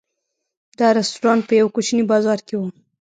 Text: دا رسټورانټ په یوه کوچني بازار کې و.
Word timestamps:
دا 0.79 0.87
رسټورانټ 0.97 1.41
په 1.47 1.53
یوه 1.59 1.73
کوچني 1.75 2.03
بازار 2.11 2.39
کې 2.47 2.55
و. 2.57 2.61